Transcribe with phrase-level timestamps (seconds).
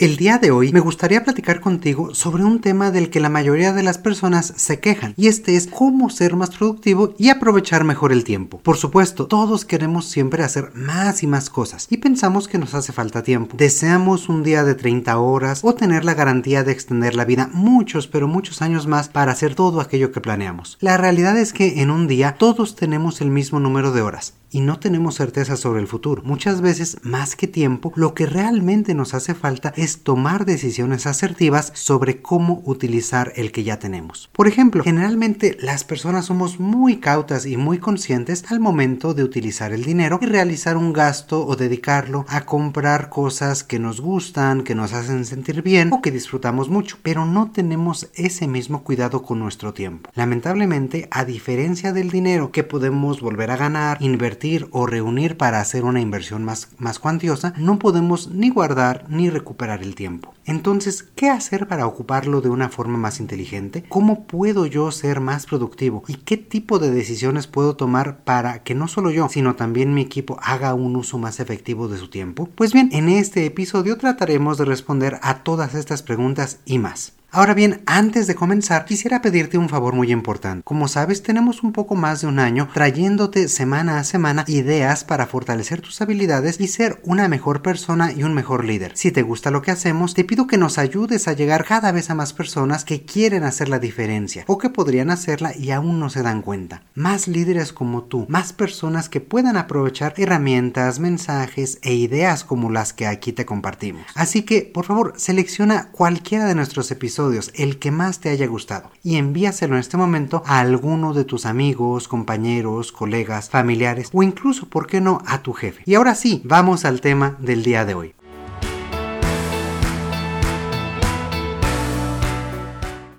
[0.00, 3.74] El día de hoy me gustaría platicar contigo sobre un tema del que la mayoría
[3.74, 8.10] de las personas se quejan y este es cómo ser más productivo y aprovechar mejor
[8.10, 8.60] el tiempo.
[8.62, 12.94] Por supuesto, todos queremos siempre hacer más y más cosas y pensamos que nos hace
[12.94, 13.58] falta tiempo.
[13.58, 18.06] Deseamos un día de 30 horas o tener la garantía de extender la vida muchos
[18.06, 20.78] pero muchos años más para hacer todo aquello que planeamos.
[20.80, 24.60] La realidad es que en un día todos tenemos el mismo número de horas y
[24.60, 26.22] no tenemos certeza sobre el futuro.
[26.24, 31.72] Muchas veces, más que tiempo, lo que realmente nos hace falta es tomar decisiones asertivas
[31.74, 34.28] sobre cómo utilizar el que ya tenemos.
[34.32, 39.72] Por ejemplo, generalmente las personas somos muy cautas y muy conscientes al momento de utilizar
[39.72, 44.74] el dinero y realizar un gasto o dedicarlo a comprar cosas que nos gustan, que
[44.74, 49.38] nos hacen sentir bien o que disfrutamos mucho, pero no tenemos ese mismo cuidado con
[49.38, 50.10] nuestro tiempo.
[50.14, 54.39] Lamentablemente, a diferencia del dinero que podemos volver a ganar, invertir
[54.70, 59.82] o reunir para hacer una inversión más, más cuantiosa, no podemos ni guardar ni recuperar
[59.82, 60.32] el tiempo.
[60.46, 63.84] Entonces, ¿qué hacer para ocuparlo de una forma más inteligente?
[63.88, 66.02] ¿Cómo puedo yo ser más productivo?
[66.08, 70.00] ¿Y qué tipo de decisiones puedo tomar para que no solo yo, sino también mi
[70.00, 72.48] equipo haga un uso más efectivo de su tiempo?
[72.54, 77.12] Pues bien, en este episodio trataremos de responder a todas estas preguntas y más.
[77.32, 80.64] Ahora bien, antes de comenzar, quisiera pedirte un favor muy importante.
[80.64, 85.26] Como sabes, tenemos un poco más de un año trayéndote semana a semana ideas para
[85.26, 88.92] fortalecer tus habilidades y ser una mejor persona y un mejor líder.
[88.94, 92.10] Si te gusta lo que hacemos, te pido que nos ayudes a llegar cada vez
[92.10, 96.10] a más personas que quieren hacer la diferencia o que podrían hacerla y aún no
[96.10, 96.82] se dan cuenta.
[96.94, 102.92] Más líderes como tú, más personas que puedan aprovechar herramientas, mensajes e ideas como las
[102.92, 104.02] que aquí te compartimos.
[104.14, 108.90] Así que, por favor, selecciona cualquiera de nuestros episodios el que más te haya gustado,
[109.02, 114.86] y envíaselo en este momento a alguno de tus amigos, compañeros, colegas, familiares incluso, ¿por
[114.86, 115.82] qué no?, a tu jefe.
[115.86, 118.14] Y ahora sí, vamos al tema del día de hoy.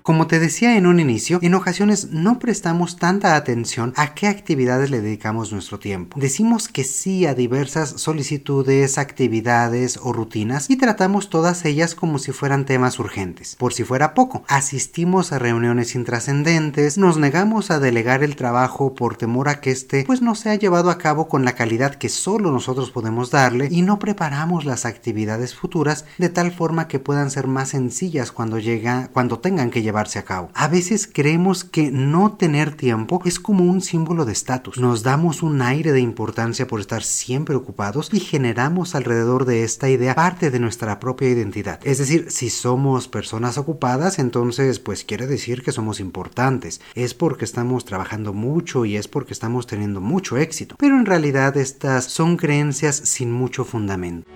[0.02, 4.90] Como te decía en un inicio, en ocasiones no prestamos tanta atención a qué actividades
[4.90, 6.18] le dedicamos nuestro tiempo.
[6.18, 12.32] Decimos que sí a diversas solicitudes, actividades o rutinas y tratamos todas ellas como si
[12.32, 13.54] fueran temas urgentes.
[13.54, 19.16] Por si fuera poco, asistimos a reuniones intrascendentes, nos negamos a delegar el trabajo por
[19.16, 22.50] temor a que este pues no sea llevado a cabo con la calidad que solo
[22.50, 27.46] nosotros podemos darle y no preparamos las actividades futuras de tal forma que puedan ser
[27.46, 30.50] más sencillas cuando llega cuando tengan que llevar a.
[30.54, 34.78] A veces creemos que no tener tiempo es como un símbolo de estatus.
[34.78, 39.88] Nos damos un aire de importancia por estar siempre ocupados y generamos alrededor de esta
[39.88, 41.80] idea parte de nuestra propia identidad.
[41.84, 46.80] Es decir, si somos personas ocupadas, entonces pues quiere decir que somos importantes.
[46.94, 50.76] Es porque estamos trabajando mucho y es porque estamos teniendo mucho éxito.
[50.78, 54.26] Pero en realidad estas son creencias sin mucho fundamento.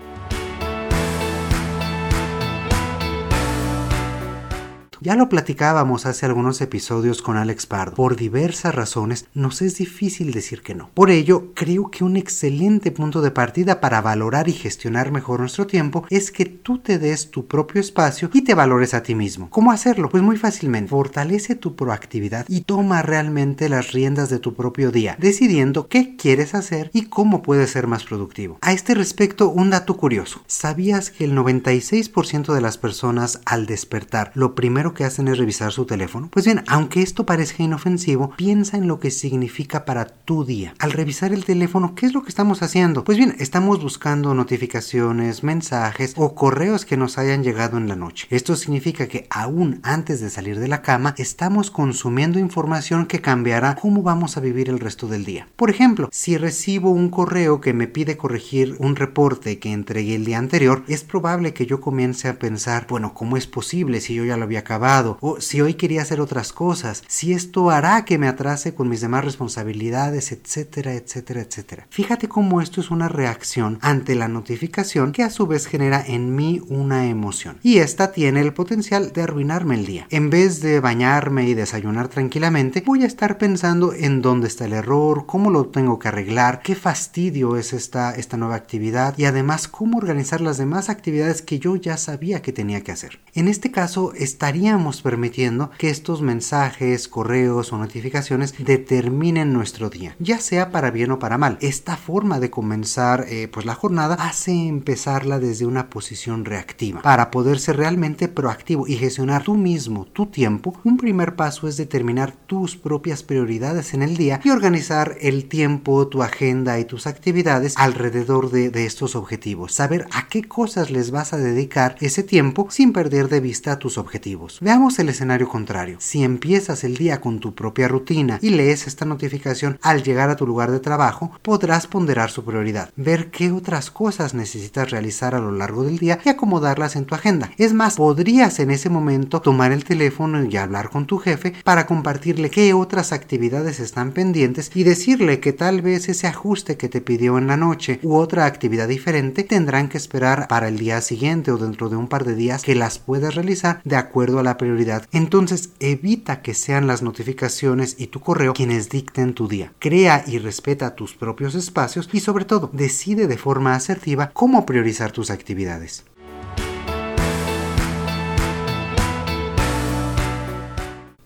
[5.07, 7.95] Ya lo platicábamos hace algunos episodios con Alex Pardo.
[7.95, 10.91] Por diversas razones nos es difícil decir que no.
[10.95, 15.69] Por ello, creo que un excelente punto de partida para valorar y gestionar mejor nuestro
[15.69, 19.49] tiempo es que tú te des tu propio espacio y te valores a ti mismo.
[19.49, 20.09] ¿Cómo hacerlo?
[20.09, 20.91] Pues muy fácilmente.
[20.91, 26.53] Fortalece tu proactividad y toma realmente las riendas de tu propio día, decidiendo qué quieres
[26.57, 28.59] hacer y cómo puedes ser más productivo.
[28.61, 30.43] A este respecto, un dato curioso.
[30.49, 35.71] ¿Sabías que el 96% de las personas al despertar lo primero que hacen es revisar
[35.71, 36.29] su teléfono?
[36.33, 40.75] Pues bien, aunque esto parezca inofensivo, piensa en lo que significa para tu día.
[40.81, 43.05] Al revisar el teléfono, ¿qué es lo que estamos haciendo?
[43.05, 48.27] Pues bien, estamos buscando notificaciones, mensajes o correos que nos hayan llegado en la noche.
[48.31, 53.77] Esto significa que aún antes de salir de la cama, estamos consumiendo información que cambiará
[53.77, 55.47] cómo vamos a vivir el resto del día.
[55.57, 60.25] Por ejemplo, si recibo un correo que me pide corregir un reporte que entregué el
[60.25, 64.25] día anterior, es probable que yo comience a pensar, bueno, ¿cómo es posible si yo
[64.25, 64.86] ya lo había acabado?
[65.21, 69.01] O si hoy quería hacer otras cosas, si esto hará que me atrase con mis
[69.01, 71.87] demás responsabilidades, etcétera, etcétera, etcétera.
[71.91, 76.37] Fíjate cómo esto es una reacción ante la notificación que a su vez genera en
[76.37, 77.59] mí una emoción.
[77.65, 80.07] Y esta tiene el potencial de arruinarme el día.
[80.11, 84.73] En vez de bañarme y desayunar tranquilamente, voy a estar pensando en dónde está el
[84.73, 89.67] error, cómo lo tengo que arreglar, qué fastidio es esta, esta nueva actividad y además
[89.67, 93.19] cómo organizar las demás actividades que yo ya sabía que tenía que hacer.
[93.35, 100.15] En este caso estaría estaríamos permitiendo que estos mensajes, correos o notificaciones determinen nuestro día,
[100.19, 101.57] ya sea para bien o para mal.
[101.63, 107.01] Esta forma de comenzar eh, pues la jornada hace empezarla desde una posición reactiva.
[107.01, 111.79] Para poder ser realmente proactivo y gestionar tú mismo tu tiempo, un primer paso es
[111.79, 117.07] determinar tus propias prioridades en el día y organizar el tiempo, tu agenda y tus
[117.07, 119.73] actividades alrededor de, de estos objetivos.
[119.73, 123.97] Saber a qué cosas les vas a dedicar ese tiempo sin perder de vista tus
[123.97, 124.56] objetivos.
[124.61, 125.99] Veamos el escenario contrario.
[126.01, 130.37] Si empiezas el día con tu propia rutina y lees esta notificación al llegar a
[130.37, 135.41] tu lugar de trabajo, podrás ponderar su prioridad, ver qué otras cosas necesitas realizar a
[135.41, 137.51] lo largo del día y acomodarlas en tu agenda.
[137.59, 141.87] Es más, podrías en ese momento tomar el teléfono y hablar con tu jefe para
[141.87, 147.03] compartirle qué otras actividades están pendientes y decirle que tal vez ese ajuste que te
[147.03, 151.51] pidió en la noche u otra actividad diferente tendrán que esperar para el día siguiente
[151.51, 154.57] o dentro de un par de días que las puedas realizar de acuerdo a la
[154.57, 155.07] prioridad.
[155.13, 159.75] Entonces evita que sean las notificaciones y tu correo quienes dicten tu día.
[159.79, 165.13] Crea y respeta tus propios espacios y sobre todo decide de forma asertiva cómo priorizar
[165.13, 166.05] tus actividades.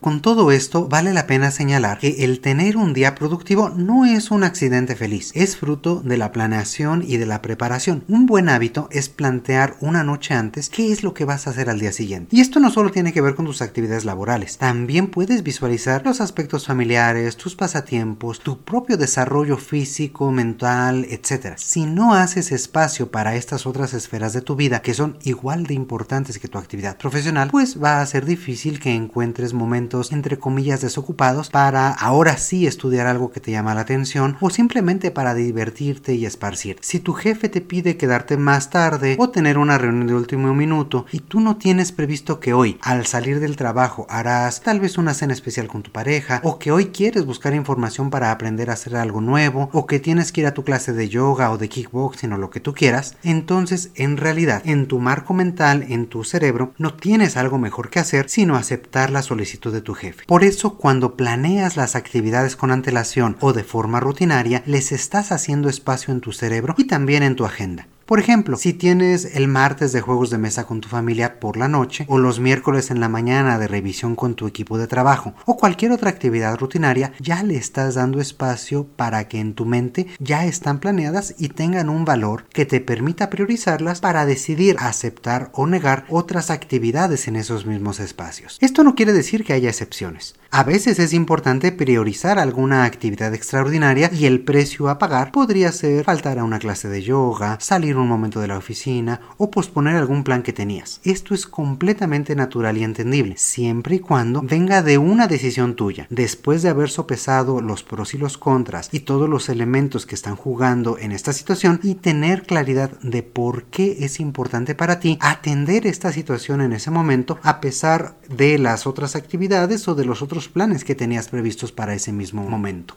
[0.00, 4.30] Con todo esto, vale la pena señalar que el tener un día productivo no es
[4.30, 8.02] un accidente feliz, es fruto de la planeación y de la preparación.
[8.08, 11.68] Un buen hábito es plantear una noche antes qué es lo que vas a hacer
[11.68, 12.34] al día siguiente.
[12.34, 16.22] Y esto no solo tiene que ver con tus actividades laborales, también puedes visualizar los
[16.22, 21.56] aspectos familiares, tus pasatiempos, tu propio desarrollo físico, mental, etc.
[21.58, 25.74] Si no haces espacio para estas otras esferas de tu vida que son igual de
[25.74, 30.80] importantes que tu actividad profesional, pues va a ser difícil que encuentres momentos entre comillas
[30.80, 36.14] desocupados para ahora sí estudiar algo que te llama la atención o simplemente para divertirte
[36.14, 36.76] y esparcir.
[36.80, 41.06] Si tu jefe te pide quedarte más tarde o tener una reunión de último minuto
[41.10, 45.14] y tú no tienes previsto que hoy al salir del trabajo harás tal vez una
[45.14, 48.94] cena especial con tu pareja o que hoy quieres buscar información para aprender a hacer
[48.94, 52.32] algo nuevo o que tienes que ir a tu clase de yoga o de kickboxing
[52.32, 56.72] o lo que tú quieras, entonces en realidad en tu marco mental, en tu cerebro,
[56.78, 60.24] no tienes algo mejor que hacer sino aceptar la solicitud de tu jefe.
[60.26, 65.68] Por eso cuando planeas las actividades con antelación o de forma rutinaria, les estás haciendo
[65.68, 67.86] espacio en tu cerebro y también en tu agenda.
[68.10, 71.68] Por ejemplo, si tienes el martes de juegos de mesa con tu familia por la
[71.68, 75.56] noche, o los miércoles en la mañana de revisión con tu equipo de trabajo, o
[75.56, 80.44] cualquier otra actividad rutinaria, ya le estás dando espacio para que en tu mente ya
[80.44, 86.04] están planeadas y tengan un valor que te permita priorizarlas para decidir aceptar o negar
[86.08, 88.58] otras actividades en esos mismos espacios.
[88.60, 90.34] Esto no quiere decir que haya excepciones.
[90.52, 96.02] A veces es importante priorizar alguna actividad extraordinaria y el precio a pagar podría ser
[96.02, 100.24] faltar a una clase de yoga, salir un momento de la oficina o posponer algún
[100.24, 101.00] plan que tenías.
[101.04, 106.08] Esto es completamente natural y entendible, siempre y cuando venga de una decisión tuya.
[106.10, 110.34] Después de haber sopesado los pros y los contras y todos los elementos que están
[110.34, 115.86] jugando en esta situación y tener claridad de por qué es importante para ti atender
[115.86, 120.84] esta situación en ese momento a pesar de las otras actividades o de los planes
[120.84, 122.96] que tenías previstos para ese mismo momento.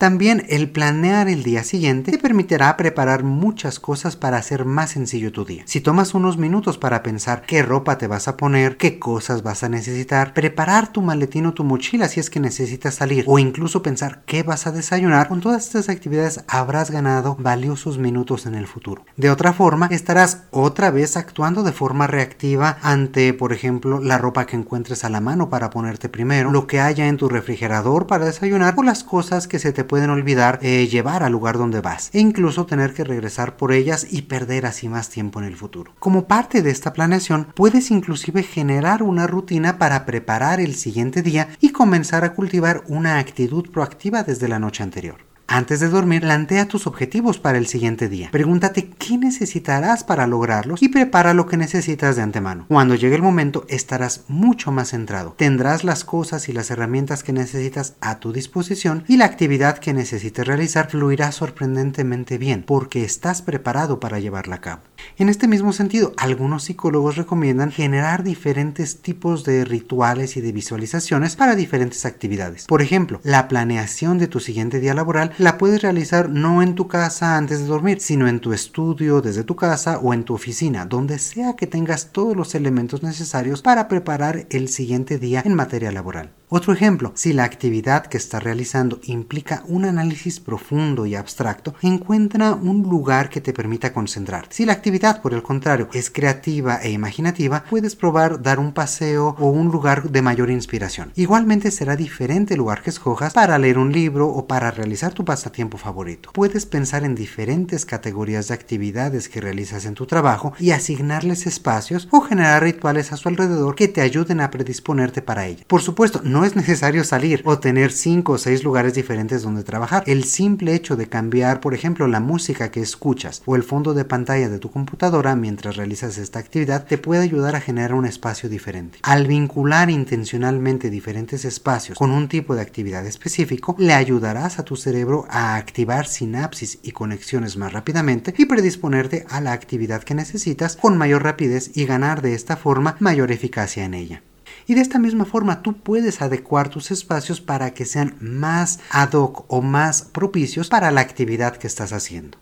[0.00, 5.30] También el planear el día siguiente te permitirá preparar muchas cosas para hacer más sencillo
[5.30, 5.62] tu día.
[5.66, 9.62] Si tomas unos minutos para pensar qué ropa te vas a poner, qué cosas vas
[9.62, 13.82] a necesitar, preparar tu maletín o tu mochila si es que necesitas salir o incluso
[13.82, 18.66] pensar qué vas a desayunar, con todas estas actividades habrás ganado valiosos minutos en el
[18.66, 19.04] futuro.
[19.18, 24.46] De otra forma, estarás otra vez actuando de forma reactiva ante, por ejemplo, la ropa
[24.46, 28.24] que encuentres a la mano para ponerte primero, lo que haya en tu refrigerador para
[28.24, 32.10] desayunar o las cosas que se te pueden olvidar eh, llevar al lugar donde vas
[32.12, 35.94] e incluso tener que regresar por ellas y perder así más tiempo en el futuro.
[35.98, 41.48] Como parte de esta planeación, puedes inclusive generar una rutina para preparar el siguiente día
[41.58, 45.29] y comenzar a cultivar una actitud proactiva desde la noche anterior.
[45.52, 48.28] Antes de dormir, plantea tus objetivos para el siguiente día.
[48.30, 52.66] Pregúntate qué necesitarás para lograrlos y prepara lo que necesitas de antemano.
[52.68, 55.34] Cuando llegue el momento, estarás mucho más centrado.
[55.36, 59.92] Tendrás las cosas y las herramientas que necesitas a tu disposición y la actividad que
[59.92, 64.82] necesites realizar fluirá sorprendentemente bien porque estás preparado para llevarla a cabo.
[65.18, 71.34] En este mismo sentido, algunos psicólogos recomiendan generar diferentes tipos de rituales y de visualizaciones
[71.34, 72.66] para diferentes actividades.
[72.66, 76.86] Por ejemplo, la planeación de tu siguiente día laboral la puedes realizar no en tu
[76.86, 80.84] casa antes de dormir, sino en tu estudio, desde tu casa o en tu oficina,
[80.84, 85.92] donde sea que tengas todos los elementos necesarios para preparar el siguiente día en materia
[85.92, 86.34] laboral.
[86.52, 92.54] Otro ejemplo, si la actividad que está realizando implica un análisis profundo y abstracto, encuentra
[92.54, 94.56] un lugar que te permita concentrarte.
[94.56, 99.36] Si la actividad, por el contrario, es creativa e imaginativa, puedes probar dar un paseo
[99.38, 101.12] o un lugar de mayor inspiración.
[101.14, 105.24] Igualmente será diferente el lugar que escojas para leer un libro o para realizar tu
[105.24, 106.30] pasatiempo favorito.
[106.32, 112.08] Puedes pensar en diferentes categorías de actividades que realizas en tu trabajo y asignarles espacios
[112.10, 115.62] o generar rituales a su alrededor que te ayuden a predisponerte para ello.
[115.68, 120.02] Por supuesto, no es necesario salir o tener 5 o 6 lugares diferentes donde trabajar.
[120.06, 124.04] El simple hecho de cambiar, por ejemplo, la música que escuchas o el fondo de
[124.04, 128.48] pantalla de tu computadora mientras realizas esta actividad te puede ayudar a generar un espacio
[128.48, 128.98] diferente.
[129.02, 134.76] Al vincular intencionalmente diferentes espacios con un tipo de actividad específico, le ayudarás a tu
[134.76, 140.76] cerebro a activar sinapsis y conexiones más rápidamente y predisponerte a la actividad que necesitas
[140.76, 144.22] con mayor rapidez y ganar de esta forma mayor eficacia en ella.
[144.70, 149.14] Y de esta misma forma tú puedes adecuar tus espacios para que sean más ad
[149.14, 152.38] hoc o más propicios para la actividad que estás haciendo.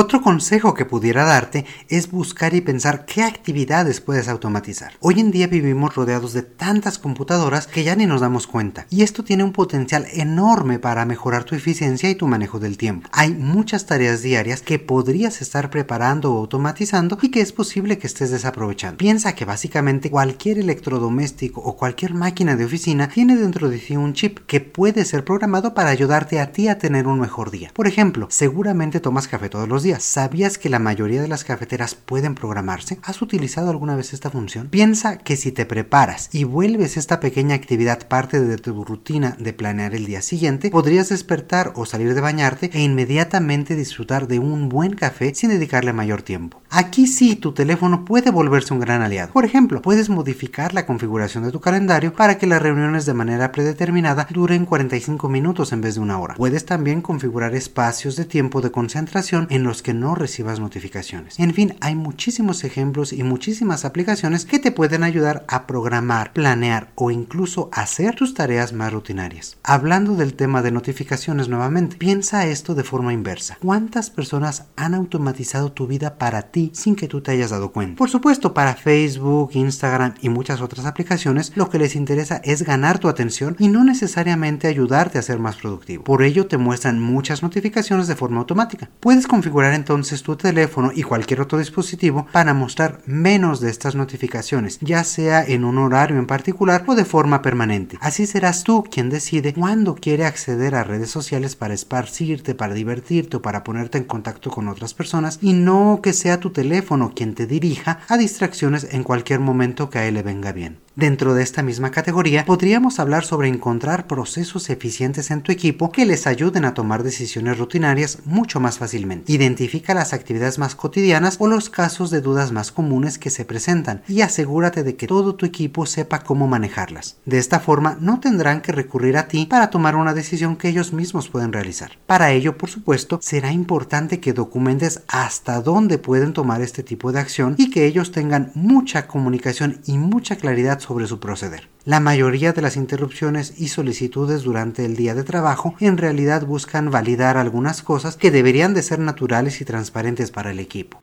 [0.00, 4.92] Otro consejo que pudiera darte es buscar y pensar qué actividades puedes automatizar.
[5.00, 9.02] Hoy en día vivimos rodeados de tantas computadoras que ya ni nos damos cuenta y
[9.02, 13.08] esto tiene un potencial enorme para mejorar tu eficiencia y tu manejo del tiempo.
[13.10, 18.06] Hay muchas tareas diarias que podrías estar preparando o automatizando y que es posible que
[18.06, 18.98] estés desaprovechando.
[18.98, 24.12] Piensa que básicamente cualquier electrodoméstico o cualquier máquina de oficina tiene dentro de sí un
[24.12, 27.72] chip que puede ser programado para ayudarte a ti a tener un mejor día.
[27.74, 31.94] Por ejemplo, seguramente tomas café todos los días ¿Sabías que la mayoría de las cafeteras
[31.94, 32.98] pueden programarse?
[33.02, 34.68] ¿Has utilizado alguna vez esta función?
[34.68, 39.52] Piensa que si te preparas y vuelves esta pequeña actividad parte de tu rutina de
[39.54, 44.68] planear el día siguiente, podrías despertar o salir de bañarte e inmediatamente disfrutar de un
[44.68, 46.60] buen café sin dedicarle mayor tiempo.
[46.70, 49.32] Aquí sí, tu teléfono puede volverse un gran aliado.
[49.32, 53.52] Por ejemplo, puedes modificar la configuración de tu calendario para que las reuniones de manera
[53.52, 56.34] predeterminada duren 45 minutos en vez de una hora.
[56.34, 61.38] Puedes también configurar espacios de tiempo de concentración en los que no recibas notificaciones.
[61.38, 66.90] En fin, hay muchísimos ejemplos y muchísimas aplicaciones que te pueden ayudar a programar, planear
[66.94, 69.58] o incluso hacer tus tareas más rutinarias.
[69.62, 73.58] Hablando del tema de notificaciones nuevamente, piensa esto de forma inversa.
[73.60, 77.98] ¿Cuántas personas han automatizado tu vida para ti sin que tú te hayas dado cuenta?
[77.98, 82.98] Por supuesto, para Facebook, Instagram y muchas otras aplicaciones, lo que les interesa es ganar
[82.98, 86.04] tu atención y no necesariamente ayudarte a ser más productivo.
[86.04, 88.88] Por ello te muestran muchas notificaciones de forma automática.
[89.00, 94.78] Puedes configurar entonces tu teléfono y cualquier otro dispositivo para mostrar menos de estas notificaciones,
[94.80, 97.98] ya sea en un horario en particular o de forma permanente.
[98.00, 103.38] Así serás tú quien decide cuándo quiere acceder a redes sociales para esparcirte, para divertirte
[103.38, 107.34] o para ponerte en contacto con otras personas y no que sea tu teléfono quien
[107.34, 110.78] te dirija a distracciones en cualquier momento que a él le venga bien.
[110.98, 116.04] Dentro de esta misma categoría, podríamos hablar sobre encontrar procesos eficientes en tu equipo que
[116.04, 119.30] les ayuden a tomar decisiones rutinarias mucho más fácilmente.
[119.48, 124.02] Identifica las actividades más cotidianas o los casos de dudas más comunes que se presentan
[124.06, 127.16] y asegúrate de que todo tu equipo sepa cómo manejarlas.
[127.24, 130.92] De esta forma, no tendrán que recurrir a ti para tomar una decisión que ellos
[130.92, 131.92] mismos pueden realizar.
[132.04, 137.20] Para ello, por supuesto, será importante que documentes hasta dónde pueden tomar este tipo de
[137.20, 141.70] acción y que ellos tengan mucha comunicación y mucha claridad sobre su proceder.
[141.88, 146.90] La mayoría de las interrupciones y solicitudes durante el día de trabajo en realidad buscan
[146.90, 151.00] validar algunas cosas que deberían de ser naturales y transparentes para el equipo.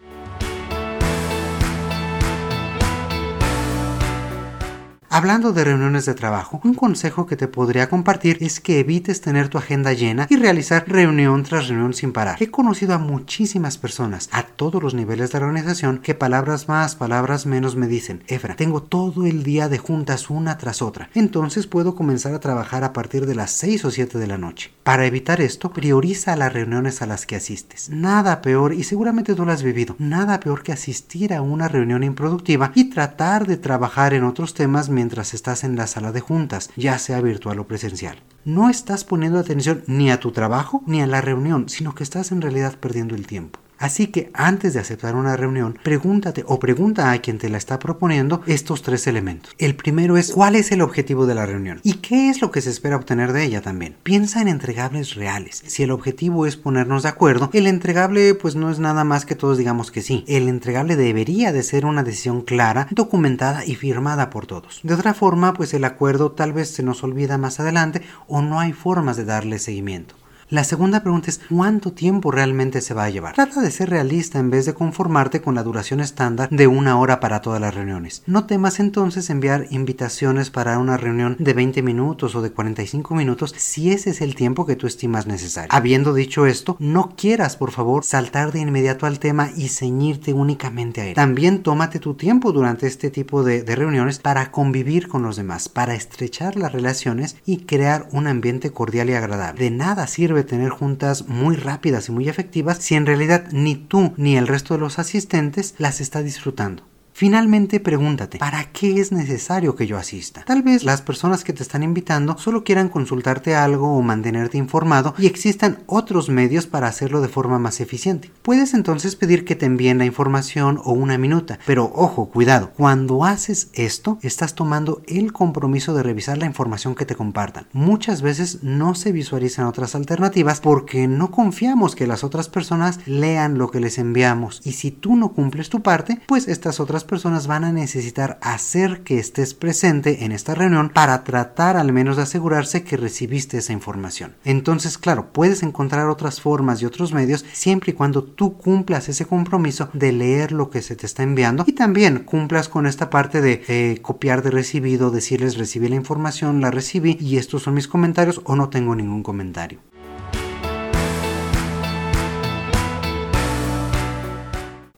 [5.17, 9.47] Hablando de reuniones de trabajo, un consejo que te podría compartir es que evites tener
[9.47, 12.35] tu agenda llena y realizar reunión tras reunión sin parar.
[12.41, 16.95] He conocido a muchísimas personas a todos los niveles de la organización que palabras más,
[16.95, 21.65] palabras menos me dicen, Efra, tengo todo el día de juntas una tras otra, entonces
[21.65, 24.71] puedo comenzar a trabajar a partir de las 6 o 7 de la noche.
[24.83, 27.89] Para evitar esto, prioriza las reuniones a las que asistes.
[27.89, 32.03] Nada peor, y seguramente tú lo has vivido, nada peor que asistir a una reunión
[32.03, 36.19] improductiva y tratar de trabajar en otros temas mientras mientras estás en la sala de
[36.19, 38.23] juntas, ya sea virtual o presencial.
[38.43, 42.31] No estás poniendo atención ni a tu trabajo ni a la reunión, sino que estás
[42.31, 43.59] en realidad perdiendo el tiempo.
[43.77, 47.79] Así que antes de aceptar una reunión, pregúntate o pregunta a quien te la está
[47.79, 49.53] proponiendo estos tres elementos.
[49.57, 52.61] El primero es cuál es el objetivo de la reunión y qué es lo que
[52.61, 53.95] se espera obtener de ella también.
[54.03, 55.63] Piensa en entregables reales.
[55.65, 59.35] Si el objetivo es ponernos de acuerdo, el entregable pues no es nada más que
[59.35, 60.23] todos digamos que sí.
[60.27, 64.79] El entregable debería de ser una decisión clara, documentada y firmada por todos.
[64.83, 68.59] De otra forma, pues el acuerdo tal vez se nos olvida más adelante o no
[68.59, 70.15] hay formas de darle seguimiento.
[70.51, 73.33] La segunda pregunta es ¿cuánto tiempo realmente se va a llevar?
[73.33, 77.19] Trata de ser realista en vez de conformarte con la duración estándar de una hora
[77.19, 78.21] para todas las reuniones.
[78.27, 83.55] No temas entonces enviar invitaciones para una reunión de 20 minutos o de 45 minutos
[83.57, 85.69] si ese es el tiempo que tú estimas necesario.
[85.71, 91.01] Habiendo dicho esto, no quieras por favor saltar de inmediato al tema y ceñirte únicamente
[91.01, 91.15] a él.
[91.15, 95.95] También tómate tu tiempo durante este tipo de, reuniones para convivir con los demás, para
[95.95, 99.63] estrechar las relaciones y crear un ambiente cordial y agradable.
[99.63, 104.13] De nada sirve tener juntas muy rápidas y muy efectivas si en realidad ni tú
[104.17, 106.83] ni el resto de los asistentes las está disfrutando.
[107.17, 110.43] Finalmente pregúntate, ¿para qué es necesario que yo asista?
[110.45, 115.15] Tal vez las personas que te están invitando solo quieran consultarte algo o mantenerte informado
[115.17, 118.31] y existan otros medios para hacerlo de forma más eficiente.
[118.41, 123.23] Puedes entonces pedir que te envíen la información o una minuta, pero ojo, cuidado, cuando
[123.23, 127.67] haces esto estás tomando el compromiso de revisar la información que te compartan.
[127.71, 133.57] Muchas veces no se visualizan otras alternativas porque no confiamos que las otras personas lean
[133.57, 137.47] lo que les enviamos y si tú no cumples tu parte, pues estas otras personas
[137.47, 142.23] van a necesitar hacer que estés presente en esta reunión para tratar al menos de
[142.23, 144.35] asegurarse que recibiste esa información.
[144.43, 149.25] Entonces, claro, puedes encontrar otras formas y otros medios siempre y cuando tú cumplas ese
[149.25, 153.41] compromiso de leer lo que se te está enviando y también cumplas con esta parte
[153.41, 157.87] de eh, copiar de recibido, decirles recibí la información, la recibí y estos son mis
[157.87, 159.79] comentarios o no tengo ningún comentario.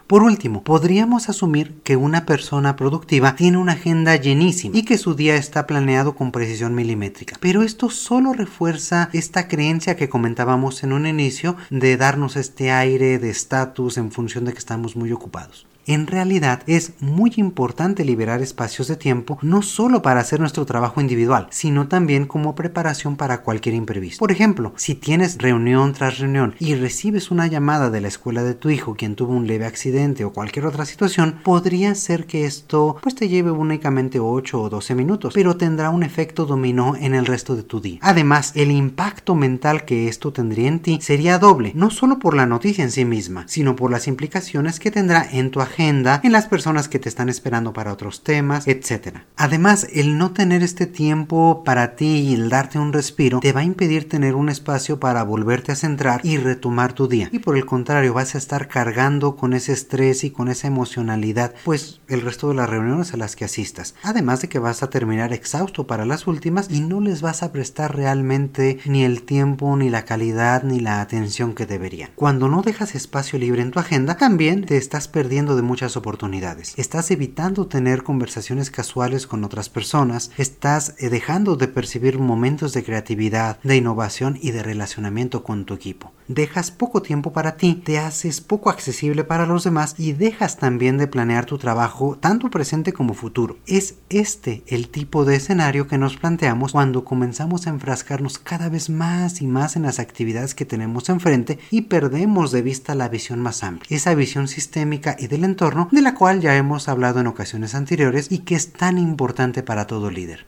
[0.08, 5.16] Por último, podríamos asumir que una persona productiva tiene una agenda llenísima y que su
[5.16, 7.36] día está planeado con precisión milimétrica.
[7.42, 13.20] Pero esto solo refuerza esta creencia que comentábamos en un inicio de darnos este aire
[13.20, 15.67] de estatus en función de que estamos muy ocupados.
[15.88, 21.00] En realidad es muy importante liberar espacios de tiempo no solo para hacer nuestro trabajo
[21.00, 24.20] individual, sino también como preparación para cualquier imprevisto.
[24.20, 28.54] Por ejemplo, si tienes reunión tras reunión y recibes una llamada de la escuela de
[28.54, 32.98] tu hijo quien tuvo un leve accidente o cualquier otra situación, podría ser que esto
[33.02, 37.26] pues te lleve únicamente 8 o 12 minutos, pero tendrá un efecto dominó en el
[37.26, 38.00] resto de tu día.
[38.02, 42.46] Además, el impacto mental que esto tendría en ti sería doble, no solo por la
[42.46, 46.48] noticia en sí misma, sino por las implicaciones que tendrá en tu agenda en las
[46.48, 49.20] personas que te están esperando para otros temas, etc.
[49.36, 53.62] Además, el no tener este tiempo para ti y el darte un respiro te va
[53.62, 57.30] a impedir tener un espacio para volverte a centrar y retomar tu día.
[57.32, 61.54] Y por el contrario, vas a estar cargando con ese estrés y con esa emocionalidad,
[61.64, 63.94] pues el resto de las reuniones a las que asistas.
[64.02, 67.52] Además de que vas a terminar exhausto para las últimas y no les vas a
[67.52, 72.10] prestar realmente ni el tiempo, ni la calidad, ni la atención que deberían.
[72.16, 76.74] Cuando no dejas espacio libre en tu agenda, también te estás perdiendo de muchas oportunidades.
[76.78, 82.84] Estás evitando tener conversaciones casuales con otras personas, estás eh, dejando de percibir momentos de
[82.84, 86.14] creatividad, de innovación y de relacionamiento con tu equipo.
[86.28, 90.98] Dejas poco tiempo para ti, te haces poco accesible para los demás y dejas también
[90.98, 93.58] de planear tu trabajo tanto presente como futuro.
[93.66, 98.90] Es este el tipo de escenario que nos planteamos cuando comenzamos a enfrascarnos cada vez
[98.90, 103.40] más y más en las actividades que tenemos enfrente y perdemos de vista la visión
[103.40, 107.74] más amplia, esa visión sistémica y del de la cual ya hemos hablado en ocasiones
[107.74, 110.46] anteriores y que es tan importante para todo líder.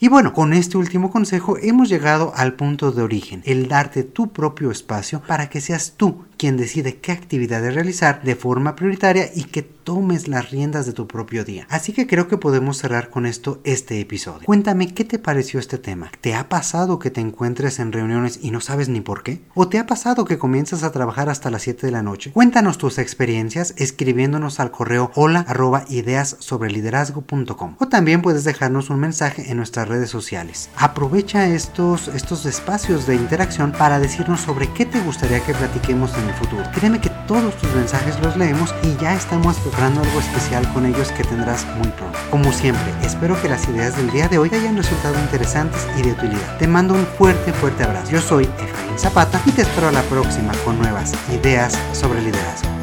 [0.00, 4.32] Y bueno, con este último consejo hemos llegado al punto de origen, el darte tu
[4.32, 9.44] propio espacio para que seas tú quien decide qué actividades realizar de forma prioritaria y
[9.44, 11.66] que tomes las riendas de tu propio día.
[11.70, 14.46] Así que creo que podemos cerrar con esto este episodio.
[14.46, 16.10] Cuéntame qué te pareció este tema.
[16.20, 19.40] ¿Te ha pasado que te encuentres en reuniones y no sabes ni por qué?
[19.54, 22.32] ¿O te ha pasado que comienzas a trabajar hasta las 7 de la noche?
[22.32, 28.90] Cuéntanos tus experiencias escribiéndonos al correo hola arroba ideas sobre liderazgo.com o también puedes dejarnos
[28.90, 30.70] un mensaje en nuestras redes sociales.
[30.76, 36.27] Aprovecha estos, estos espacios de interacción para decirnos sobre qué te gustaría que platiquemos en
[36.32, 36.62] futuro.
[36.74, 41.10] Créeme que todos tus mensajes los leemos y ya estamos preparando algo especial con ellos
[41.12, 42.18] que tendrás muy pronto.
[42.30, 46.12] Como siempre, espero que las ideas del día de hoy hayan resultado interesantes y de
[46.12, 46.58] utilidad.
[46.58, 48.10] Te mando un fuerte, fuerte abrazo.
[48.10, 52.77] Yo soy Efraín Zapata y te espero a la próxima con nuevas ideas sobre liderazgo.